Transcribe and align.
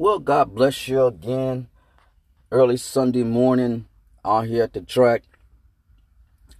Well, 0.00 0.18
God 0.18 0.54
bless 0.54 0.88
you 0.88 1.04
again. 1.04 1.68
Early 2.50 2.78
Sunday 2.78 3.22
morning 3.22 3.86
out 4.24 4.46
here 4.46 4.62
at 4.62 4.72
the 4.72 4.80
track. 4.80 5.24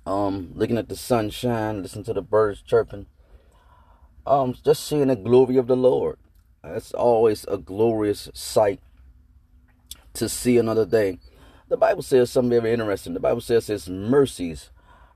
Um, 0.04 0.50
looking 0.54 0.76
at 0.76 0.90
the 0.90 0.94
sunshine, 0.94 1.80
listening 1.80 2.04
to 2.04 2.12
the 2.12 2.20
birds 2.20 2.60
chirping. 2.60 3.06
Um, 4.26 4.54
just 4.62 4.84
seeing 4.86 5.06
the 5.06 5.16
glory 5.16 5.56
of 5.56 5.68
the 5.68 5.76
Lord. 5.76 6.18
It's 6.62 6.92
always 6.92 7.46
a 7.48 7.56
glorious 7.56 8.28
sight 8.34 8.80
to 10.12 10.28
see 10.28 10.58
another 10.58 10.84
day. 10.84 11.18
The 11.70 11.78
Bible 11.78 12.02
says 12.02 12.30
something 12.30 12.60
very 12.60 12.74
interesting. 12.74 13.14
The 13.14 13.20
Bible 13.20 13.40
says 13.40 13.68
His 13.68 13.88
mercies 13.88 14.68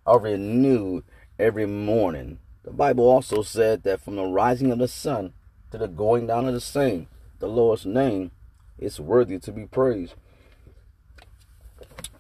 are 0.07 0.19
renewed 0.19 1.05
every 1.39 1.67
morning. 1.67 2.39
The 2.63 2.73
Bible 2.73 3.05
also 3.05 3.43
said 3.43 3.83
that 3.83 4.01
from 4.01 4.17
the 4.17 4.25
rising 4.25 4.73
of 4.73 4.79
the 4.79 4.89
sun 4.89 5.35
to 5.73 5.77
the 5.77 5.89
going 5.89 6.27
down 6.27 6.49
of 6.49 6.55
the 6.55 6.61
same, 6.63 7.09
the 7.45 7.51
Lord's 7.51 7.85
name 7.85 8.31
is 8.79 8.99
worthy 8.99 9.39
to 9.39 9.53
be 9.53 9.67
praised. 9.67 10.15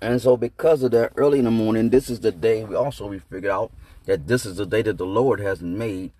And 0.02 0.20
so, 0.20 0.36
because 0.36 0.82
of 0.82 0.90
that, 0.90 1.12
early 1.16 1.38
in 1.38 1.46
the 1.46 1.50
morning, 1.50 1.88
this 1.88 2.10
is 2.10 2.20
the 2.20 2.30
day 2.30 2.62
we 2.62 2.74
also 2.74 3.06
we 3.06 3.20
figured 3.20 3.50
out 3.50 3.72
that 4.04 4.26
this 4.26 4.44
is 4.44 4.58
the 4.58 4.66
day 4.66 4.82
that 4.82 4.98
the 4.98 5.06
Lord 5.06 5.40
has 5.40 5.62
made, 5.62 6.12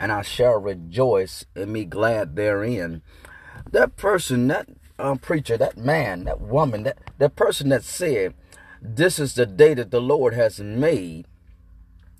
and 0.00 0.10
I 0.10 0.22
shall 0.22 0.58
rejoice 0.58 1.44
and 1.54 1.72
be 1.72 1.84
glad 1.84 2.34
therein. 2.34 3.02
That 3.70 3.94
person, 3.94 4.48
that 4.48 4.68
um, 4.98 5.18
preacher, 5.18 5.56
that 5.56 5.76
man, 5.78 6.24
that 6.24 6.40
woman, 6.40 6.82
that, 6.82 6.98
that 7.18 7.36
person 7.36 7.68
that 7.68 7.84
said, 7.84 8.34
This 8.82 9.20
is 9.20 9.34
the 9.34 9.46
day 9.46 9.74
that 9.74 9.92
the 9.92 10.00
Lord 10.00 10.34
has 10.34 10.58
made, 10.58 11.28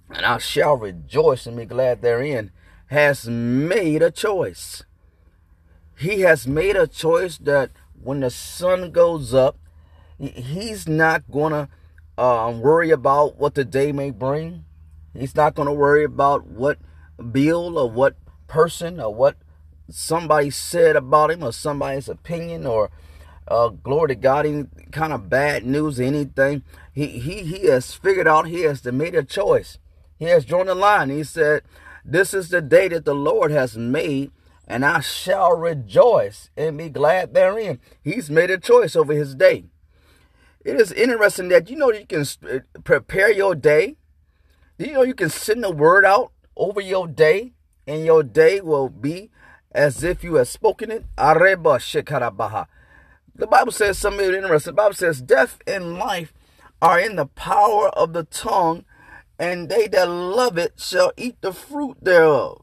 and 0.08 0.24
I 0.24 0.38
shall 0.38 0.76
rejoice 0.76 1.44
and 1.46 1.56
be 1.56 1.64
glad 1.64 2.02
therein, 2.02 2.52
has 2.86 3.28
made 3.28 4.00
a 4.00 4.12
choice. 4.12 4.84
He 6.00 6.22
has 6.22 6.46
made 6.46 6.76
a 6.76 6.86
choice 6.86 7.36
that 7.36 7.72
when 7.92 8.20
the 8.20 8.30
sun 8.30 8.90
goes 8.90 9.34
up, 9.34 9.58
he's 10.18 10.88
not 10.88 11.30
going 11.30 11.52
to 11.52 11.68
um, 12.16 12.62
worry 12.62 12.90
about 12.90 13.36
what 13.36 13.54
the 13.54 13.66
day 13.66 13.92
may 13.92 14.10
bring. 14.10 14.64
He's 15.12 15.34
not 15.34 15.54
going 15.54 15.66
to 15.66 15.74
worry 15.74 16.04
about 16.04 16.46
what 16.46 16.78
bill 17.30 17.76
or 17.78 17.90
what 17.90 18.16
person 18.46 18.98
or 18.98 19.14
what 19.14 19.36
somebody 19.90 20.48
said 20.48 20.96
about 20.96 21.32
him 21.32 21.44
or 21.44 21.52
somebody's 21.52 22.08
opinion 22.08 22.66
or 22.66 22.90
uh, 23.46 23.68
glory 23.68 24.08
to 24.08 24.14
God, 24.14 24.46
any 24.46 24.64
kind 24.92 25.12
of 25.12 25.28
bad 25.28 25.66
news, 25.66 26.00
anything. 26.00 26.62
He, 26.94 27.08
he, 27.08 27.42
he 27.42 27.66
has 27.66 27.92
figured 27.92 28.26
out, 28.26 28.46
he 28.46 28.62
has 28.62 28.82
made 28.86 29.14
a 29.14 29.22
choice. 29.22 29.76
He 30.18 30.24
has 30.24 30.46
drawn 30.46 30.64
the 30.64 30.74
line. 30.74 31.10
He 31.10 31.24
said, 31.24 31.60
This 32.06 32.32
is 32.32 32.48
the 32.48 32.62
day 32.62 32.88
that 32.88 33.04
the 33.04 33.14
Lord 33.14 33.50
has 33.50 33.76
made 33.76 34.30
and 34.70 34.84
I 34.84 35.00
shall 35.00 35.56
rejoice 35.56 36.48
and 36.56 36.78
be 36.78 36.90
glad 36.90 37.34
therein. 37.34 37.80
He's 38.04 38.30
made 38.30 38.52
a 38.52 38.56
choice 38.56 38.94
over 38.94 39.12
his 39.12 39.34
day. 39.34 39.64
It 40.64 40.80
is 40.80 40.92
interesting 40.92 41.48
that 41.48 41.68
you 41.68 41.76
know 41.76 41.90
you 41.90 42.06
can 42.06 42.24
uh, 42.48 42.60
prepare 42.84 43.32
your 43.32 43.56
day. 43.56 43.96
You 44.78 44.92
know 44.92 45.02
you 45.02 45.14
can 45.14 45.28
send 45.28 45.64
the 45.64 45.72
word 45.72 46.04
out 46.04 46.30
over 46.56 46.80
your 46.80 47.08
day, 47.08 47.54
and 47.84 48.04
your 48.04 48.22
day 48.22 48.60
will 48.60 48.88
be 48.88 49.30
as 49.72 50.04
if 50.04 50.22
you 50.22 50.36
had 50.36 50.46
spoken 50.46 50.92
it. 50.92 51.04
Areba 51.18 51.80
shekarabaha. 51.80 52.66
The 53.34 53.48
Bible 53.48 53.72
says 53.72 53.98
something 53.98 54.24
interesting. 54.24 54.70
The 54.70 54.82
Bible 54.82 54.94
says 54.94 55.20
death 55.20 55.58
and 55.66 55.98
life 55.98 56.32
are 56.80 57.00
in 57.00 57.16
the 57.16 57.26
power 57.26 57.88
of 57.88 58.12
the 58.12 58.22
tongue, 58.22 58.84
and 59.36 59.68
they 59.68 59.88
that 59.88 60.08
love 60.08 60.56
it 60.58 60.74
shall 60.76 61.12
eat 61.16 61.40
the 61.40 61.52
fruit 61.52 61.96
thereof. 62.00 62.62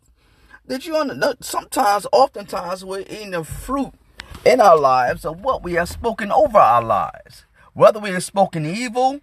Did 0.68 0.86
you? 0.86 1.02
Sometimes, 1.40 2.08
oftentimes, 2.12 2.84
we're 2.84 3.02
eating 3.02 3.32
the 3.32 3.44
fruit 3.46 3.94
in 4.46 4.60
our 4.60 4.78
lives 4.78 5.24
of 5.24 5.40
what 5.40 5.64
we 5.64 5.74
have 5.74 5.88
spoken 5.88 6.32
over 6.32 6.58
our 6.58 6.84
lives. 6.84 7.46
Whether 7.74 8.00
we 8.00 8.10
have 8.10 8.24
spoken 8.24 8.66
evil, 8.66 9.22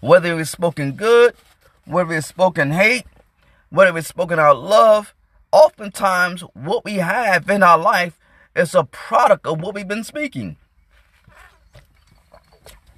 whether 0.00 0.34
we've 0.34 0.48
spoken 0.48 0.92
good, 0.92 1.34
whether 1.84 2.08
we've 2.10 2.24
spoken 2.24 2.72
hate, 2.72 3.04
whether 3.70 3.92
we've 3.92 4.06
spoken 4.06 4.40
our 4.40 4.54
love, 4.54 5.14
oftentimes 5.52 6.40
what 6.54 6.84
we 6.84 6.94
have 6.94 7.48
in 7.48 7.62
our 7.62 7.78
life 7.78 8.18
is 8.56 8.74
a 8.74 8.84
product 8.84 9.46
of 9.46 9.60
what 9.60 9.74
we've 9.74 9.86
been 9.86 10.04
speaking. 10.04 10.56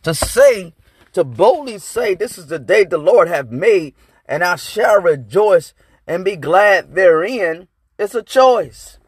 To 0.03 0.15
say, 0.15 0.73
to 1.13 1.25
boldly 1.25 1.79
say, 1.79 2.15
This 2.15 2.39
is 2.39 2.47
the 2.47 2.59
day 2.59 2.85
the 2.85 2.99
Lord 2.99 3.29
have 3.29 3.51
made, 3.51 3.95
and 4.27 4.43
I 4.43 4.57
shall 4.57 5.01
rejoice 5.01 5.75
and 6.07 6.25
be 6.25 6.37
glad 6.37 6.95
therein, 6.95 7.69
it's 7.99 8.15
a 8.15 8.23
choice. 8.23 8.99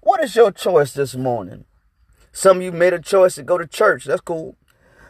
What 0.00 0.22
is 0.22 0.34
your 0.34 0.50
choice 0.50 0.92
this 0.92 1.14
morning? 1.14 1.64
Some 2.32 2.58
of 2.58 2.62
you 2.62 2.72
made 2.72 2.92
a 2.92 3.00
choice 3.00 3.34
to 3.34 3.42
go 3.42 3.58
to 3.58 3.66
church. 3.66 4.04
That's 4.04 4.20
cool. 4.20 4.56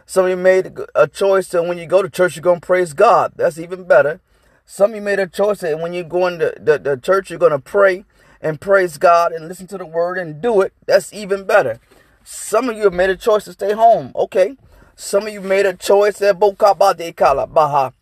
Some 0.07 0.25
of 0.25 0.31
you 0.31 0.37
made 0.37 0.73
a 0.95 1.07
choice 1.07 1.49
that 1.49 1.65
when 1.65 1.79
you 1.79 1.87
go 1.87 2.03
to 2.03 2.11
church, 2.11 2.35
you're 2.35 2.43
going 2.43 2.61
to 2.61 2.67
praise 2.67 2.93
God. 2.93 3.33
That's 3.37 3.59
even 3.59 3.85
better. 3.85 4.21
Some 4.65 4.91
of 4.91 4.97
you 4.97 5.03
made 5.03 5.19
a 5.19 5.27
choice 5.27 5.61
that 5.61 5.79
when 5.79 5.93
you 5.93 6.03
go 6.03 6.27
into 6.27 6.53
the, 6.61 6.79
the 6.79 6.97
church, 6.97 7.31
you're 7.31 7.39
going 7.39 7.53
to 7.53 7.59
pray 7.59 8.05
and 8.41 8.61
praise 8.61 8.99
God 8.99 9.33
and 9.33 9.47
listen 9.47 9.67
to 9.69 9.79
the 9.79 9.87
word 9.87 10.19
and 10.19 10.43
do 10.43 10.61
it. 10.63 10.73
That's 10.87 11.13
even 11.13 11.45
better. 11.45 11.79
Some 12.25 12.69
of 12.69 12.77
you 12.77 12.85
have 12.85 12.93
made 12.93 13.11
a 13.11 13.17
choice 13.17 13.45
to 13.45 13.53
stay 13.53 13.73
home. 13.73 14.13
Okay. 14.17 14.57
Some 14.97 15.27
of 15.27 15.33
you 15.33 15.41
made 15.41 15.67
a 15.67 15.75
choice 15.75 16.19
that 16.19 16.39
bookabade 16.39 17.17
kala, 17.17 17.47
Baha 17.47 17.95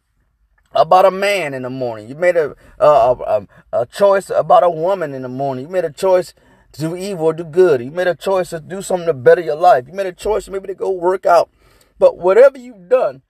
about 0.73 1.05
a 1.05 1.11
man 1.11 1.55
in 1.55 1.63
the 1.63 1.71
morning. 1.71 2.09
You 2.09 2.15
made 2.15 2.37
a, 2.37 2.55
a, 2.79 2.87
a, 2.87 3.47
a, 3.73 3.87
choice 3.87 4.31
about 4.31 4.63
a 4.63 4.71
woman 4.71 5.15
in 5.15 5.23
the 5.23 5.29
morning. 5.29 5.67
You 5.67 5.71
made 5.71 5.85
a 5.85 5.93
choice 5.93 6.35
to 6.73 6.81
do 6.81 6.97
evil 6.97 7.27
or 7.27 7.33
do 7.33 7.45
good. 7.45 7.81
You 7.81 7.91
made 7.91 8.07
a 8.07 8.15
choice 8.15 8.51
to 8.51 8.61
do 8.61 8.83
something 8.83 9.07
to 9.07 9.15
better 9.15 9.41
your 9.41 9.57
life. 9.57 9.85
You 9.89 9.95
made 9.95 10.07
a 10.07 10.13
choice 10.13 10.49
maybe 10.49 10.69
to 10.69 10.75
go 10.75 10.91
work 10.91 11.27
out. 11.27 11.51
But 11.99 12.19
whatever 12.19 12.59
you've 12.59 12.89
done, 12.89 13.23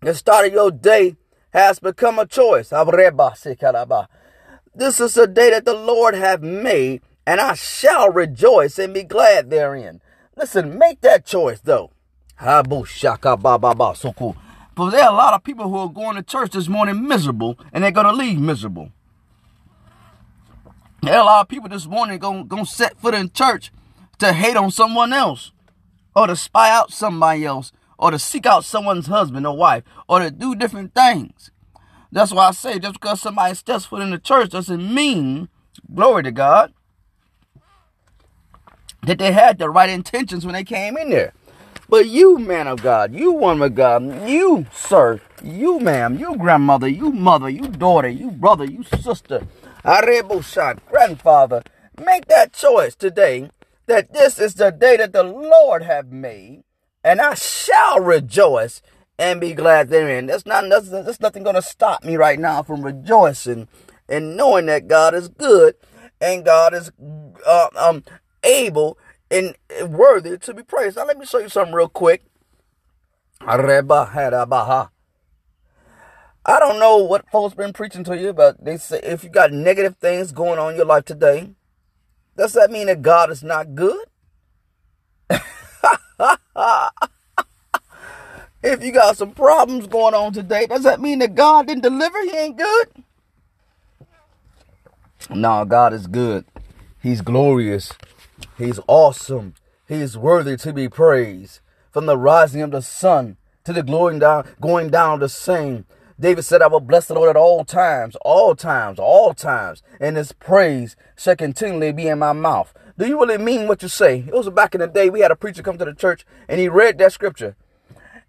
the 0.00 0.14
start 0.14 0.46
of 0.46 0.52
your 0.52 0.70
day 0.70 1.16
has 1.52 1.78
become 1.78 2.18
a 2.18 2.26
choice. 2.26 2.70
This 2.70 5.00
is 5.00 5.16
a 5.16 5.26
day 5.26 5.50
that 5.50 5.64
the 5.64 5.74
Lord 5.74 6.14
have 6.14 6.42
made, 6.42 7.02
and 7.26 7.40
I 7.40 7.54
shall 7.54 8.10
rejoice 8.10 8.78
and 8.78 8.92
be 8.92 9.02
glad 9.02 9.50
therein. 9.50 10.00
Listen, 10.36 10.78
make 10.78 11.00
that 11.00 11.26
choice 11.26 11.60
though. 11.60 11.90
Habushaka 12.40 13.40
ba 13.40 13.58
ba 13.58 13.74
ba 13.74 13.94
So 13.96 14.12
cool. 14.12 14.36
But 14.78 14.90
there 14.90 15.02
are 15.02 15.12
a 15.12 15.16
lot 15.16 15.34
of 15.34 15.42
people 15.42 15.68
who 15.68 15.76
are 15.76 15.88
going 15.88 16.14
to 16.14 16.22
church 16.22 16.52
this 16.52 16.68
morning 16.68 17.08
miserable 17.08 17.58
and 17.72 17.82
they're 17.82 17.90
going 17.90 18.06
to 18.06 18.12
leave 18.12 18.38
miserable. 18.38 18.92
There 21.02 21.16
are 21.16 21.20
a 21.20 21.24
lot 21.24 21.40
of 21.40 21.48
people 21.48 21.68
this 21.68 21.86
morning 21.86 22.20
going 22.20 22.48
to 22.48 22.64
set 22.64 22.96
foot 22.96 23.12
in 23.12 23.32
church 23.32 23.72
to 24.20 24.32
hate 24.32 24.56
on 24.56 24.70
someone 24.70 25.12
else 25.12 25.50
or 26.14 26.28
to 26.28 26.36
spy 26.36 26.70
out 26.70 26.92
somebody 26.92 27.44
else 27.44 27.72
or 27.98 28.12
to 28.12 28.20
seek 28.20 28.46
out 28.46 28.64
someone's 28.64 29.08
husband 29.08 29.48
or 29.48 29.56
wife 29.56 29.82
or 30.08 30.20
to 30.20 30.30
do 30.30 30.54
different 30.54 30.94
things. 30.94 31.50
That's 32.12 32.30
why 32.30 32.46
I 32.46 32.52
say 32.52 32.78
just 32.78 33.00
because 33.00 33.20
somebody 33.20 33.56
steps 33.56 33.86
foot 33.86 34.00
in 34.00 34.10
the 34.10 34.18
church 34.18 34.50
doesn't 34.50 34.94
mean, 34.94 35.48
glory 35.92 36.22
to 36.22 36.30
God, 36.30 36.72
that 39.02 39.18
they 39.18 39.32
had 39.32 39.58
the 39.58 39.70
right 39.70 39.90
intentions 39.90 40.46
when 40.46 40.52
they 40.52 40.62
came 40.62 40.96
in 40.96 41.10
there. 41.10 41.32
But 41.88 42.06
you, 42.06 42.38
man 42.38 42.66
of 42.66 42.82
God, 42.82 43.14
you 43.14 43.32
woman 43.32 43.62
of 43.62 43.74
God, 43.74 44.28
you, 44.28 44.66
sir, 44.72 45.20
you, 45.42 45.80
ma'am, 45.80 46.18
you, 46.18 46.36
grandmother, 46.36 46.86
you, 46.88 47.10
mother, 47.10 47.48
you, 47.48 47.68
daughter, 47.68 48.08
you, 48.08 48.30
brother, 48.30 48.66
you, 48.66 48.82
sister, 49.00 49.46
Arebusha, 49.84 50.78
grandfather, 50.90 51.62
make 51.98 52.26
that 52.26 52.52
choice 52.52 52.94
today 52.94 53.50
that 53.86 54.12
this 54.12 54.38
is 54.38 54.54
the 54.54 54.70
day 54.70 54.98
that 54.98 55.14
the 55.14 55.22
Lord 55.22 55.82
have 55.82 56.12
made, 56.12 56.62
and 57.02 57.22
I 57.22 57.32
shall 57.34 58.00
rejoice 58.00 58.82
and 59.18 59.40
be 59.40 59.54
glad 59.54 59.88
therein. 59.88 60.26
There's 60.26 60.44
not 60.44 60.66
nothing, 60.66 61.04
there's 61.04 61.20
nothing 61.20 61.42
going 61.42 61.54
to 61.56 61.62
stop 61.62 62.04
me 62.04 62.16
right 62.16 62.38
now 62.38 62.62
from 62.62 62.82
rejoicing 62.82 63.66
and 64.10 64.36
knowing 64.36 64.66
that 64.66 64.88
God 64.88 65.14
is 65.14 65.28
good 65.28 65.74
and 66.20 66.44
God 66.44 66.74
is 66.74 66.92
uh, 67.46 67.68
um 67.76 68.04
able 68.44 68.98
and 69.30 69.54
worthy 69.86 70.38
to 70.38 70.54
be 70.54 70.62
praised. 70.62 70.96
Now, 70.96 71.04
let 71.04 71.18
me 71.18 71.26
show 71.26 71.38
you 71.38 71.48
something 71.48 71.74
real 71.74 71.88
quick. 71.88 72.24
I 76.44 76.58
don't 76.58 76.78
know 76.78 76.96
what 76.96 77.28
folks 77.30 77.54
been 77.54 77.72
preaching 77.72 78.04
to 78.04 78.16
you, 78.16 78.32
but 78.32 78.64
they 78.64 78.78
say 78.78 79.00
if 79.02 79.22
you 79.22 79.30
got 79.30 79.52
negative 79.52 79.96
things 79.96 80.32
going 80.32 80.58
on 80.58 80.70
in 80.70 80.76
your 80.76 80.86
life 80.86 81.04
today, 81.04 81.50
does 82.36 82.54
that 82.54 82.70
mean 82.70 82.86
that 82.86 83.02
God 83.02 83.30
is 83.30 83.42
not 83.42 83.74
good? 83.74 84.04
if 88.62 88.82
you 88.82 88.92
got 88.92 89.16
some 89.16 89.32
problems 89.32 89.86
going 89.86 90.14
on 90.14 90.32
today, 90.32 90.66
does 90.66 90.84
that 90.84 91.00
mean 91.00 91.18
that 91.18 91.34
God 91.34 91.66
didn't 91.66 91.82
deliver? 91.82 92.22
He 92.22 92.36
ain't 92.36 92.56
good? 92.56 92.88
No, 95.30 95.64
God 95.64 95.92
is 95.92 96.06
good. 96.06 96.46
He's 97.02 97.20
glorious. 97.20 97.92
He's 98.58 98.80
awesome. 98.88 99.54
He 99.86 99.94
is 99.94 100.18
worthy 100.18 100.56
to 100.56 100.72
be 100.72 100.88
praised. 100.88 101.60
From 101.92 102.06
the 102.06 102.18
rising 102.18 102.60
of 102.60 102.72
the 102.72 102.82
sun 102.82 103.36
to 103.64 103.72
the 103.72 103.82
going 103.82 104.18
down, 104.18 104.48
going 104.60 104.90
down 104.90 105.14
of 105.14 105.20
the 105.20 105.28
same. 105.28 105.86
David 106.18 106.42
said, 106.44 106.60
I 106.60 106.66
will 106.66 106.80
bless 106.80 107.06
the 107.06 107.14
Lord 107.14 107.30
at 107.30 107.36
all 107.36 107.64
times, 107.64 108.16
all 108.22 108.56
times, 108.56 108.98
all 108.98 109.32
times, 109.32 109.82
and 110.00 110.16
his 110.16 110.32
praise 110.32 110.96
shall 111.16 111.36
continually 111.36 111.92
be 111.92 112.08
in 112.08 112.18
my 112.18 112.32
mouth. 112.32 112.74
Do 112.98 113.06
you 113.06 113.20
really 113.20 113.38
mean 113.38 113.68
what 113.68 113.82
you 113.82 113.88
say? 113.88 114.24
It 114.26 114.34
was 114.34 114.50
back 114.50 114.74
in 114.74 114.80
the 114.80 114.88
day 114.88 115.08
we 115.08 115.20
had 115.20 115.30
a 115.30 115.36
preacher 115.36 115.62
come 115.62 115.78
to 115.78 115.84
the 115.84 115.94
church 115.94 116.26
and 116.48 116.60
he 116.60 116.68
read 116.68 116.98
that 116.98 117.12
scripture. 117.12 117.54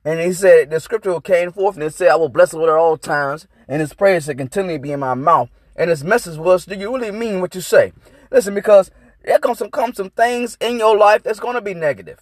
And 0.06 0.20
he 0.20 0.32
said, 0.32 0.70
the 0.70 0.80
scripture 0.80 1.20
came 1.20 1.52
forth 1.52 1.76
and 1.76 1.84
it 1.84 1.96
said, 1.96 2.10
I 2.10 2.16
will 2.16 2.30
bless 2.30 2.52
the 2.52 2.58
Lord 2.58 2.70
at 2.70 2.76
all 2.76 2.98
times, 2.98 3.48
and 3.68 3.82
his 3.82 3.94
praise 3.94 4.26
shall 4.26 4.36
continually 4.36 4.78
be 4.78 4.92
in 4.92 5.00
my 5.00 5.16
mouth. 5.16 5.50
And 5.76 5.90
his 5.90 6.04
message 6.04 6.38
was, 6.38 6.66
do 6.66 6.76
you 6.76 6.94
really 6.94 7.12
mean 7.12 7.42
what 7.42 7.56
you 7.56 7.62
say? 7.62 7.94
Listen, 8.30 8.54
because 8.54 8.92
there 9.24 9.40
comes 9.40 9.58
some, 9.58 9.70
come 9.70 9.94
some 9.94 10.10
things 10.10 10.58
in 10.62 10.80
your 10.80 10.98
life 10.98 11.24
that's 11.24 11.40
going 11.40 11.56
to 11.56 11.62
be 11.62 11.74
negative. 11.74 12.20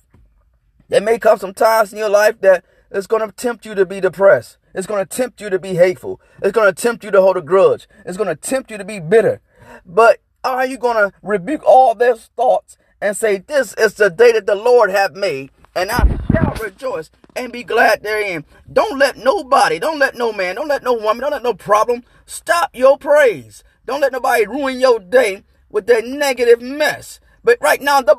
There 0.89 1.01
may 1.01 1.19
come 1.19 1.37
some 1.37 1.53
times 1.53 1.91
in 1.91 1.99
your 1.99 2.09
life 2.09 2.39
that 2.41 2.63
it's 2.89 3.07
going 3.07 3.27
to 3.27 3.35
tempt 3.35 3.65
you 3.65 3.75
to 3.75 3.85
be 3.85 3.99
depressed. 3.99 4.57
It's 4.73 4.87
going 4.87 5.05
to 5.05 5.17
tempt 5.17 5.41
you 5.41 5.49
to 5.49 5.59
be 5.59 5.75
hateful. 5.75 6.21
It's 6.41 6.53
going 6.53 6.73
to 6.73 6.81
tempt 6.81 7.03
you 7.03 7.11
to 7.11 7.21
hold 7.21 7.37
a 7.37 7.41
grudge. 7.41 7.87
It's 8.05 8.17
going 8.17 8.29
to 8.29 8.35
tempt 8.35 8.71
you 8.71 8.77
to 8.77 8.85
be 8.85 8.99
bitter. 8.99 9.41
But 9.85 10.19
are 10.43 10.65
you 10.65 10.77
going 10.77 10.95
to 10.95 11.13
rebuke 11.21 11.63
all 11.65 11.93
those 11.93 12.29
thoughts 12.37 12.77
and 13.01 13.15
say, 13.17 13.37
This 13.37 13.73
is 13.73 13.95
the 13.95 14.09
day 14.09 14.31
that 14.31 14.45
the 14.45 14.55
Lord 14.55 14.89
hath 14.89 15.13
made, 15.13 15.51
and 15.75 15.91
I 15.91 16.19
shall 16.31 16.53
rejoice 16.63 17.11
and 17.35 17.51
be 17.51 17.63
glad 17.63 18.01
therein? 18.01 18.45
Don't 18.71 18.97
let 18.97 19.17
nobody, 19.17 19.79
don't 19.79 19.99
let 19.99 20.15
no 20.15 20.31
man, 20.31 20.55
don't 20.55 20.67
let 20.67 20.83
no 20.83 20.93
woman, 20.93 21.21
don't 21.21 21.31
let 21.31 21.43
no 21.43 21.53
problem 21.53 22.03
stop 22.25 22.69
your 22.73 22.97
praise. 22.97 23.63
Don't 23.85 24.01
let 24.01 24.11
nobody 24.11 24.45
ruin 24.45 24.79
your 24.79 24.99
day 24.99 25.43
with 25.69 25.87
their 25.87 26.01
negative 26.01 26.61
mess. 26.61 27.19
But 27.43 27.57
right 27.61 27.81
now, 27.81 27.99
in 27.99 28.05
the 28.05 28.15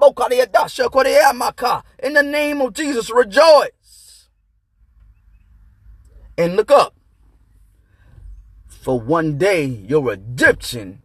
name 2.23 2.61
of 2.61 2.73
Jesus, 2.73 3.11
rejoice 3.11 4.29
and 6.37 6.57
look 6.57 6.71
up. 6.71 6.95
For 8.67 9.01
one 9.01 9.37
day, 9.37 9.65
your 9.65 10.03
redemption 10.03 11.03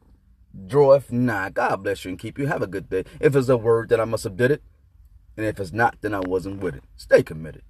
draweth 0.68 1.12
nigh. 1.12 1.50
God 1.50 1.84
bless 1.84 2.06
you 2.06 2.10
and 2.10 2.20
keep 2.20 2.40
you. 2.40 2.48
Have 2.48 2.62
a 2.62 2.68
good 2.68 2.90
day. 2.90 3.04
If 3.20 3.36
it's 3.36 3.50
a 3.50 3.58
word, 3.58 3.90
that 3.90 4.00
I 4.00 4.06
must 4.06 4.24
have 4.24 4.38
did 4.38 4.52
it. 4.52 4.64
And 5.36 5.46
if 5.46 5.60
it's 5.60 5.74
not, 5.74 5.98
then 6.02 6.14
I 6.14 6.20
wasn't 6.20 6.62
with 6.62 6.76
it. 6.76 6.84
Stay 6.96 7.24
committed. 7.24 7.64